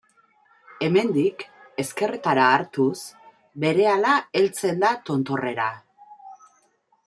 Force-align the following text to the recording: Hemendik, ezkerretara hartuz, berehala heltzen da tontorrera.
Hemendik, 0.85 1.43
ezkerretara 1.83 2.47
hartuz, 2.55 2.97
berehala 3.65 4.17
heltzen 4.41 4.81
da 4.87 4.93
tontorrera. 5.11 5.71